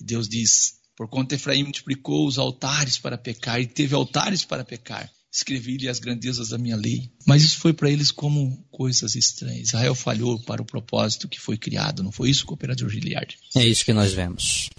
[0.00, 4.64] E Deus diz: por conta Efraim multiplicou os altares para pecar, e teve altares para
[4.64, 5.08] pecar.
[5.30, 7.10] Escrevi-lhe as grandezas da minha lei.
[7.26, 9.68] Mas isso foi para eles como coisas estranhas.
[9.68, 12.02] Israel falhou para o propósito que foi criado.
[12.02, 13.36] Não foi isso, cooperador Giliard?
[13.54, 14.70] É isso que nós vemos.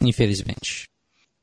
[0.00, 0.88] Infelizmente.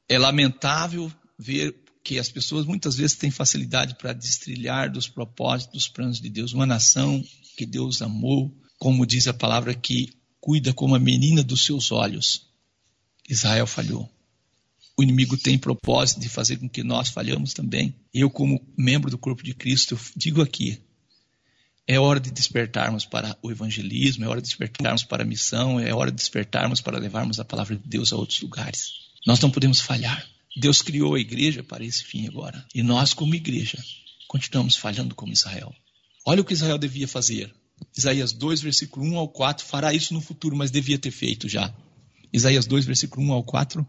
[0.08, 5.88] É lamentável ver que as pessoas muitas vezes têm facilidade para destrilhar dos propósitos, dos
[5.88, 6.54] planos de Deus.
[6.54, 7.24] Uma nação
[7.58, 12.48] que Deus amou, como diz a palavra, que cuida como a menina dos seus olhos.
[13.30, 14.10] Israel falhou.
[15.00, 17.96] O inimigo tem propósito de fazer com que nós falhamos também.
[18.14, 20.78] Eu, como membro do corpo de Cristo, digo aqui:
[21.88, 25.94] é hora de despertarmos para o evangelismo, é hora de despertarmos para a missão, é
[25.94, 28.92] hora de despertarmos para levarmos a palavra de Deus a outros lugares.
[29.26, 30.28] Nós não podemos falhar.
[30.58, 32.66] Deus criou a igreja para esse fim agora.
[32.76, 33.82] E nós, como igreja,
[34.28, 35.74] continuamos falhando como Israel.
[36.26, 37.56] Olha o que Israel devia fazer.
[37.98, 41.74] Isaías 2, versículo 1 ao 4, fará isso no futuro, mas devia ter feito já.
[42.34, 43.88] Isaías 2, versículo 1 ao 4.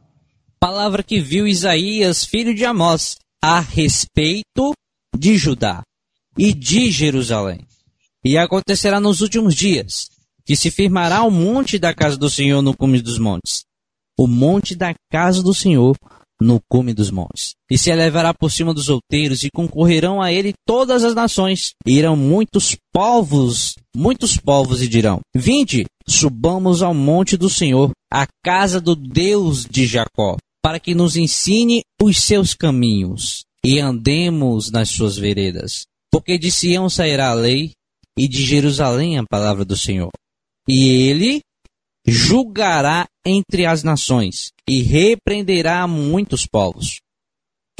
[0.62, 4.74] Palavra que viu Isaías, filho de Amós, a respeito
[5.16, 5.80] de Judá
[6.36, 7.66] e de Jerusalém.
[8.22, 10.10] E acontecerá nos últimos dias
[10.44, 13.62] que se firmará o monte da casa do Senhor no cume dos montes,
[14.18, 15.96] o monte da casa do Senhor
[16.38, 17.54] no cume dos montes.
[17.70, 21.70] E se elevará por cima dos outeiros, e concorrerão a ele todas as nações.
[21.86, 28.26] E irão muitos povos, muitos povos, e dirão: Vinde, subamos ao monte do Senhor, à
[28.44, 34.88] casa do Deus de Jacó, para que nos ensine os seus caminhos, e andemos nas
[34.90, 35.86] suas veredas.
[36.10, 37.72] Porque de Sião sairá a lei,
[38.18, 40.10] e de Jerusalém a palavra do Senhor.
[40.68, 41.40] E ele
[42.06, 47.00] julgará entre as nações e repreenderá muitos povos.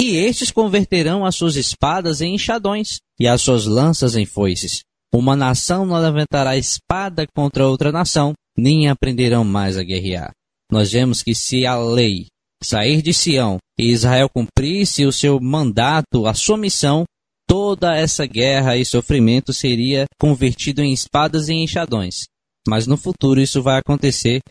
[0.01, 4.81] E estes converterão as suas espadas em enxadões e as suas lanças em foices.
[5.13, 10.31] Uma nação não levantará espada contra outra nação, nem aprenderão mais a guerrear.
[10.71, 12.27] Nós vemos que se a lei
[12.63, 17.05] sair de Sião e Israel cumprisse o seu mandato, a sua missão,
[17.47, 22.25] toda essa guerra e sofrimento seria convertido em espadas e enxadões.
[22.67, 24.41] Mas no futuro isso vai acontecer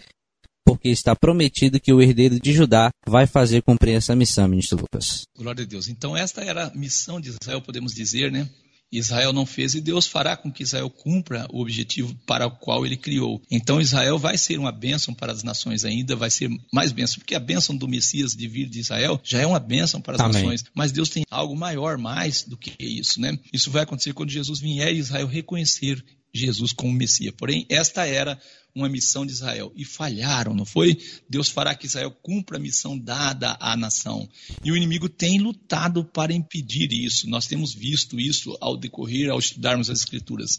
[0.64, 5.22] porque está prometido que o herdeiro de Judá vai fazer cumprir essa missão, ministro Lucas.
[5.36, 5.88] Glória a Deus.
[5.88, 8.48] Então, esta era a missão de Israel, podemos dizer, né?
[8.92, 12.84] Israel não fez e Deus fará com que Israel cumpra o objetivo para o qual
[12.84, 13.40] ele criou.
[13.50, 17.34] Então Israel vai ser uma bênção para as nações ainda, vai ser mais bênção, porque
[17.34, 20.34] a bênção do Messias de vir de Israel já é uma bênção para as Amém.
[20.34, 23.38] nações, mas Deus tem algo maior, mais do que isso, né?
[23.52, 27.34] Isso vai acontecer quando Jesus vier e Israel reconhecer Jesus como Messias.
[27.36, 28.40] Porém, esta era
[28.74, 30.96] uma missão de Israel e falharam, não foi?
[31.28, 34.28] Deus fará que Israel cumpra a missão dada à nação.
[34.64, 37.28] E o inimigo tem lutado para impedir isso.
[37.28, 40.58] Nós temos visto isso ao decorrer, ao estudarmos as Escrituras.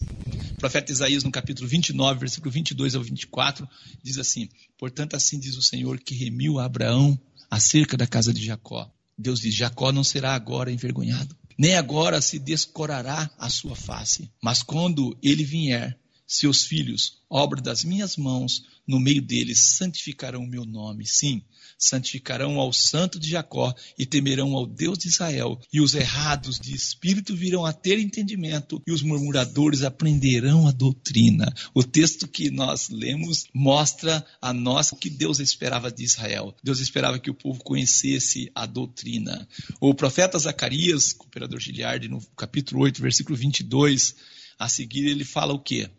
[0.51, 3.67] O profeta Isaías, no capítulo 29, versículo 22 ao 24,
[4.03, 8.45] diz assim: Portanto, assim diz o Senhor que remiu a Abraão acerca da casa de
[8.45, 8.91] Jacó.
[9.17, 14.63] Deus diz: Jacó não será agora envergonhado, nem agora se descorará a sua face, mas
[14.63, 15.95] quando ele vier,
[16.25, 21.05] seus filhos, obra das minhas mãos, no meio deles santificarão o meu nome.
[21.05, 21.43] Sim,
[21.81, 25.59] santificarão ao santo de Jacó e temerão ao Deus de Israel.
[25.73, 31.51] E os errados de espírito virão a ter entendimento e os murmuradores aprenderão a doutrina.
[31.73, 36.55] O texto que nós lemos mostra a nós o que Deus esperava de Israel.
[36.63, 39.47] Deus esperava que o povo conhecesse a doutrina.
[39.79, 44.15] O profeta Zacarias, cooperador Giliardi, no capítulo 8, versículo 22,
[44.59, 45.89] a seguir ele fala o quê?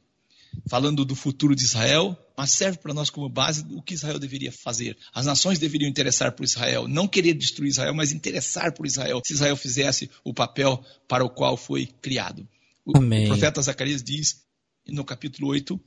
[0.68, 4.52] Falando do futuro de Israel, mas serve para nós como base o que Israel deveria
[4.52, 4.96] fazer.
[5.14, 9.34] As nações deveriam interessar por Israel, não querer destruir Israel, mas interessar por Israel, se
[9.34, 12.46] Israel fizesse o papel para o qual foi criado.
[12.84, 13.26] O Amém.
[13.26, 14.42] profeta Zacarias diz
[14.88, 15.80] no capítulo 8: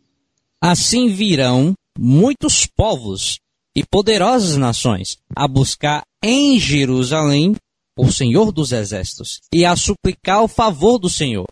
[0.61, 3.39] Assim virão muitos povos
[3.75, 7.55] e poderosas nações a buscar em Jerusalém
[7.97, 11.45] o Senhor dos Exércitos e a suplicar o favor do Senhor.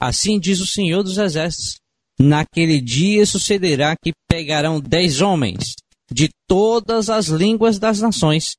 [0.00, 1.76] Assim diz o Senhor dos Exércitos.
[2.20, 5.74] Naquele dia sucederá que pegarão dez homens
[6.10, 8.54] de todas as línguas das nações.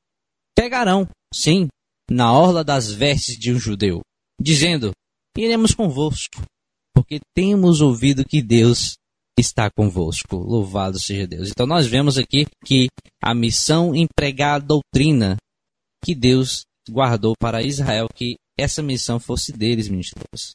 [0.56, 1.68] Pegarão, sim,
[2.10, 4.02] na orla das vestes de um judeu,
[4.40, 4.92] dizendo:
[5.38, 6.44] Iremos convosco,
[6.94, 8.96] porque temos ouvido que Deus
[9.38, 10.38] está convosco.
[10.38, 11.50] Louvado seja Deus.
[11.50, 12.88] Então nós vemos aqui que
[13.22, 15.38] a missão empregar a doutrina
[16.04, 20.54] que Deus guardou para Israel, que essa missão fosse deles, ministros.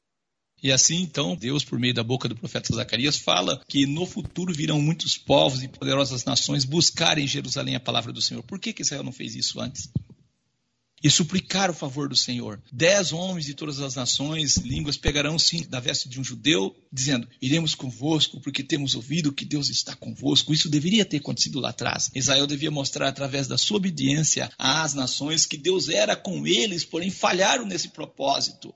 [0.62, 4.53] E assim, então, Deus, por meio da boca do profeta Zacarias, fala que no futuro
[4.53, 8.42] virão muitos povos e poderosas nações buscarem em Jerusalém a palavra do Senhor.
[8.42, 9.88] Por que, que Israel não fez isso antes?
[11.01, 12.61] E suplicar o favor do Senhor.
[12.73, 17.29] Dez homens de todas as nações, línguas, pegarão sim da veste de um judeu, dizendo:
[17.40, 20.53] Iremos convosco, porque temos ouvido que Deus está convosco.
[20.53, 22.11] Isso deveria ter acontecido lá atrás.
[22.16, 27.11] Israel devia mostrar, através da sua obediência às nações, que Deus era com eles, porém
[27.11, 28.75] falharam nesse propósito.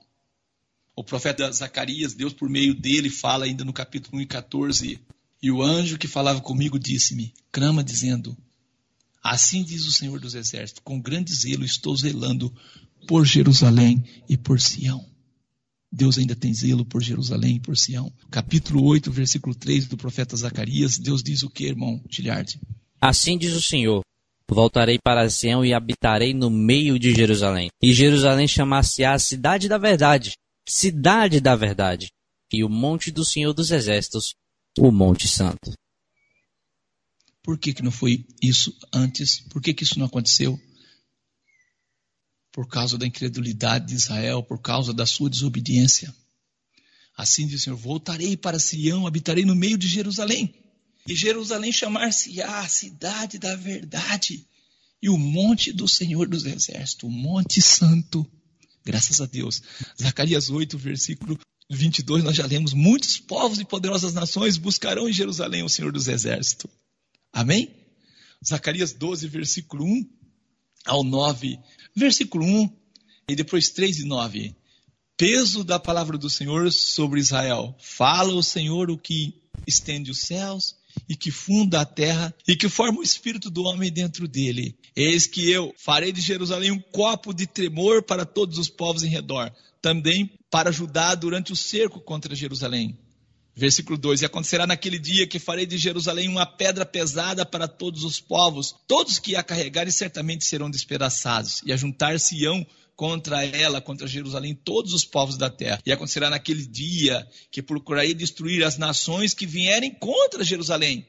[0.95, 4.99] O profeta Zacarias, Deus por meio dele, fala ainda no capítulo 1 e 14:
[5.41, 8.37] E o anjo que falava comigo disse-me, clama dizendo:
[9.23, 12.53] Assim diz o Senhor dos Exércitos: com grande zelo estou zelando
[13.07, 15.03] por Jerusalém e por Sião.
[15.91, 18.11] Deus ainda tem zelo por Jerusalém e por Sião.
[18.29, 22.59] Capítulo 8, versículo 3 do profeta Zacarias, Deus diz o que, irmão Giliardi?
[23.01, 24.01] Assim diz o Senhor:
[24.47, 27.69] Voltarei para Sião e habitarei no meio de Jerusalém.
[27.81, 30.33] E Jerusalém chamar-se-á a cidade da verdade,
[30.67, 32.11] cidade da verdade,
[32.51, 34.35] e o monte do Senhor dos Exércitos,
[34.77, 35.73] o Monte Santo.
[37.41, 39.41] Por que, que não foi isso antes?
[39.49, 40.59] Por que, que isso não aconteceu?
[42.51, 46.15] Por causa da incredulidade de Israel, por causa da sua desobediência.
[47.17, 50.53] Assim diz o Senhor: Voltarei para Sião, habitarei no meio de Jerusalém.
[51.07, 54.47] E Jerusalém chamar-se-á a cidade da verdade
[55.03, 58.25] e o monte do Senhor dos Exércitos, o Monte Santo.
[58.85, 59.61] Graças a Deus.
[59.99, 65.63] Zacarias 8, versículo 22, nós já lemos: Muitos povos e poderosas nações buscarão em Jerusalém
[65.63, 66.69] o Senhor dos Exércitos.
[67.31, 67.73] Amém?
[68.45, 70.09] Zacarias 12, versículo 1
[70.85, 71.57] ao 9.
[71.95, 72.69] Versículo 1
[73.29, 74.55] e depois 3 e 9.
[75.15, 77.75] Peso da palavra do Senhor sobre Israel.
[77.79, 80.75] Fala o Senhor o que estende os céus
[81.07, 84.75] e que funda a terra e que forma o espírito do homem dentro dele.
[84.95, 89.09] Eis que eu farei de Jerusalém um copo de tremor para todos os povos em
[89.09, 89.51] redor,
[89.81, 92.97] também para Judá durante o cerco contra Jerusalém.
[93.55, 98.03] Versículo 2: E acontecerá naquele dia que farei de Jerusalém uma pedra pesada para todos
[98.03, 104.53] os povos, todos que a carregarem certamente serão despedaçados, e ajuntar-se-ão contra ela, contra Jerusalém,
[104.53, 105.81] todos os povos da terra.
[105.85, 111.05] E acontecerá naquele dia que procurarei destruir as nações que vierem contra Jerusalém.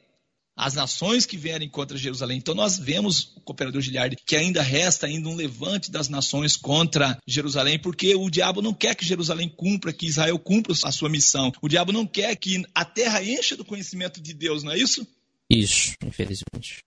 [0.57, 2.38] As nações que vierem contra Jerusalém.
[2.38, 7.18] Então nós vemos, o cooperador Giliardi, que ainda resta ainda um levante das nações contra
[7.27, 11.53] Jerusalém, porque o diabo não quer que Jerusalém cumpra, que Israel cumpra a sua missão.
[11.61, 15.05] O diabo não quer que a terra encha do conhecimento de Deus, não é isso?
[15.51, 16.85] Isso, infelizmente.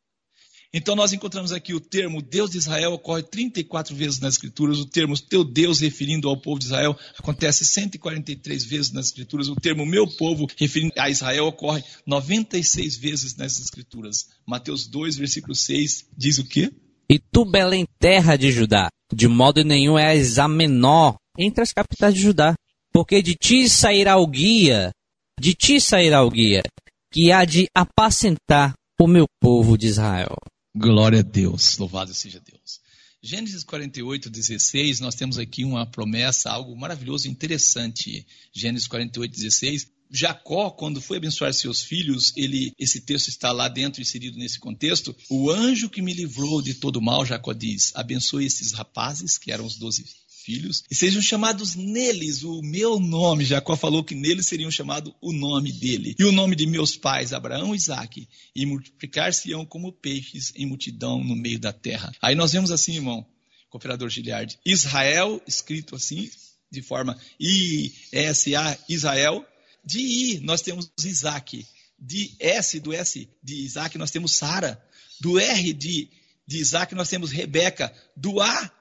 [0.74, 4.86] Então nós encontramos aqui o termo Deus de Israel ocorre 34 vezes nas Escrituras, o
[4.86, 9.86] termo teu Deus referindo ao povo de Israel acontece 143 vezes nas Escrituras, o termo
[9.86, 14.28] meu povo referindo a Israel ocorre 96 vezes nas Escrituras.
[14.46, 16.72] Mateus 2, versículo 6 diz o quê?
[17.10, 22.14] E tu, Belém, terra de Judá, de modo nenhum és a menor entre as capitais
[22.14, 22.54] de Judá,
[22.92, 24.92] porque de ti sairá o guia,
[25.40, 26.64] de ti sairá o guia,
[27.12, 30.36] que há de apacentar o meu povo de Israel.
[30.80, 32.80] Glória a Deus, louvado seja Deus.
[33.20, 38.24] Gênesis 48, 16, nós temos aqui uma promessa, algo maravilhoso, interessante.
[38.54, 39.88] Gênesis 48, 16.
[40.12, 45.16] Jacó, quando foi abençoar seus filhos, ele, esse texto está lá dentro, inserido nesse contexto.
[45.32, 49.66] O anjo que me livrou de todo mal, Jacó diz, abençoe esses rapazes, que eram
[49.66, 50.06] os doze
[50.48, 53.44] filhos, e sejam chamados neles o meu nome.
[53.44, 56.16] Jacó falou que neles seriam chamados o nome dele.
[56.18, 61.22] E o nome de meus pais, Abraão e Isaac, e multiplicar-se-ão como peixes em multidão
[61.22, 62.14] no meio da terra.
[62.22, 63.26] Aí nós vemos assim, irmão,
[63.70, 66.30] cooperador Giliard, Israel, escrito assim,
[66.72, 69.46] de forma I-S-A, Israel.
[69.84, 71.66] De I, nós temos Isaac.
[72.00, 74.82] De S, do S de Isaac, nós temos Sara.
[75.20, 76.08] Do R de,
[76.48, 77.94] de Isaac, nós temos Rebeca.
[78.16, 78.77] Do A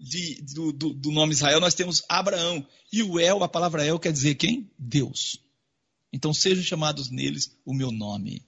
[0.00, 2.66] de, do, do, do, nome Israel, nós temos Abraão.
[2.90, 4.70] E o El, a palavra El quer dizer quem?
[4.78, 5.38] Deus.
[6.12, 8.42] Então sejam chamados neles o meu nome.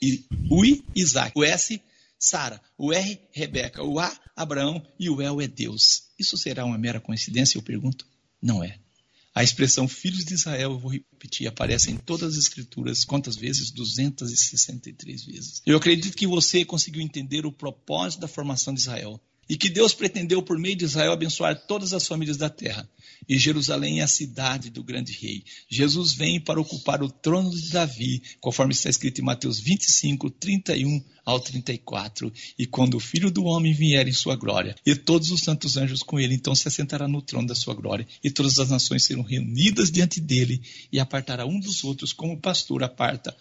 [0.00, 1.32] E o I, Isaac.
[1.34, 1.80] O S,
[2.18, 2.60] Sara.
[2.76, 3.82] O R, Rebeca.
[3.82, 4.86] O A, Abraão.
[4.98, 6.04] E o El é Deus.
[6.18, 8.06] Isso será uma mera coincidência, eu pergunto?
[8.40, 8.78] Não é.
[9.34, 13.04] A expressão filhos de Israel, eu vou repetir, aparece em todas as escrituras.
[13.04, 13.70] Quantas vezes?
[13.70, 15.62] 263 vezes.
[15.64, 19.20] Eu acredito que você conseguiu entender o propósito da formação de Israel
[19.50, 22.88] e que Deus pretendeu, por meio de Israel, abençoar todas as famílias da terra.
[23.28, 25.42] E Jerusalém é a cidade do grande rei.
[25.68, 31.02] Jesus vem para ocupar o trono de Davi, conforme está escrito em Mateus 25, 31
[31.24, 32.32] ao 34.
[32.56, 36.04] E quando o filho do homem vier em sua glória, e todos os santos anjos
[36.04, 39.24] com ele, então se assentará no trono da sua glória, e todas as nações serão
[39.24, 43.36] reunidas diante dele, e apartará um dos outros, como o pastor aparta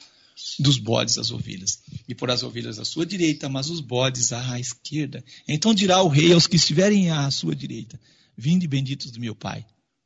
[0.59, 4.59] dos bodes as ovelhas, e por as ovelhas à sua direita, mas os bodes à
[4.59, 5.23] esquerda.
[5.47, 7.99] Então dirá o rei aos que estiverem à sua direita:
[8.37, 9.65] Vinde benditos do meu Pai,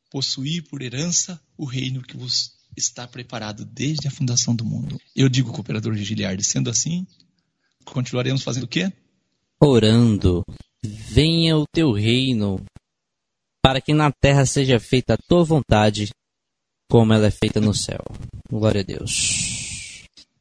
[0.09, 4.99] possuí por herança o reino que vos está preparado desde a fundação do mundo.
[5.15, 7.05] Eu digo, cooperador Giliardi, sendo assim,
[7.86, 8.91] continuaremos fazendo o quê?
[9.59, 10.43] Orando,
[10.84, 12.63] venha o teu reino,
[13.61, 16.09] para que na terra seja feita a tua vontade,
[16.89, 18.03] como ela é feita no céu.
[18.49, 19.52] Glória a Deus.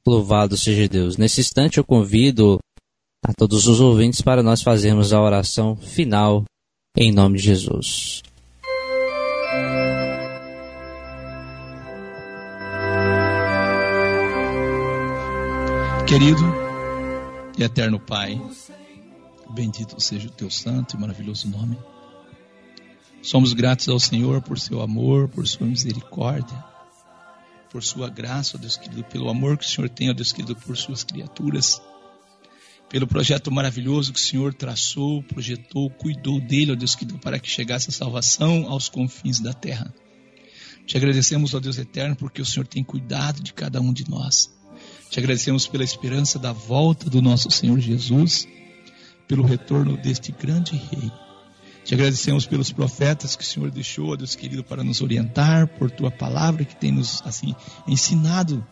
[0.07, 1.17] Louvado seja Deus.
[1.17, 2.59] Nesse instante eu convido
[3.25, 6.45] a todos os ouvintes para nós fazermos a oração final
[6.97, 8.23] em nome de Jesus.
[16.07, 16.43] Querido
[17.57, 18.39] e eterno Pai,
[19.51, 21.79] bendito seja o teu santo e maravilhoso nome.
[23.23, 26.72] Somos gratos ao Senhor por seu amor, por sua misericórdia,
[27.73, 30.55] por sua graça, ó Deus querido, pelo amor que o Senhor tem, ó Deus querido,
[30.55, 31.81] por suas criaturas,
[32.91, 37.49] pelo projeto maravilhoso que o Senhor traçou, projetou, cuidou dele, ó Deus querido, para que
[37.49, 39.93] chegasse a salvação aos confins da terra.
[40.87, 44.53] Te agradecemos, ó Deus eterno, porque o Senhor tem cuidado de cada um de nós.
[45.09, 48.47] Te agradecemos pela esperança da volta do nosso Senhor Jesus,
[49.27, 51.11] pelo retorno deste grande Rei.
[51.85, 56.11] Te agradecemos pelos profetas que o Senhor deixou, Deus querido, para nos orientar, por tua
[56.11, 57.55] palavra que tem nos assim
[57.87, 58.65] ensinado.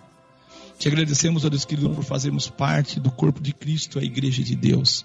[0.79, 5.05] Te agradecemos, Deus querido, por fazermos parte do corpo de Cristo, a igreja de Deus.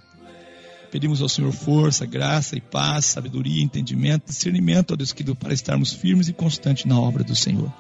[0.92, 6.30] Pedimos ao Senhor força, graça e paz, sabedoria, entendimento, discernimento, Deus querido, para estarmos firmes
[6.30, 7.74] e constantes na obra do Senhor.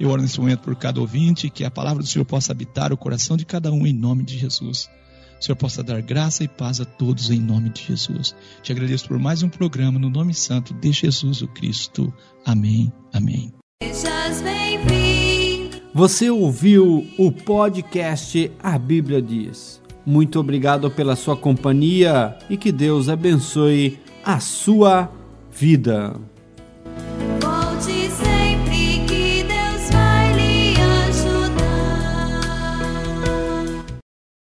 [0.00, 2.96] Eu oro nesse momento por cada ouvinte, que a palavra do Senhor possa habitar o
[2.96, 4.88] coração de cada um em nome de Jesus.
[5.40, 8.36] O Senhor possa dar graça e paz a todos em nome de Jesus.
[8.62, 12.12] Te agradeço por mais um programa no nome santo de Jesus o Cristo.
[12.44, 12.92] Amém.
[13.10, 13.50] Amém.
[15.94, 19.80] Você ouviu o podcast A Bíblia Diz.
[20.04, 25.10] Muito obrigado pela sua companhia e que Deus abençoe a sua
[25.50, 26.20] vida.